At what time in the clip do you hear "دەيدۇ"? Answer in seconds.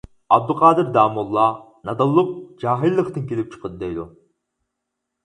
3.85-4.07